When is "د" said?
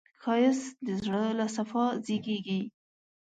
0.85-0.87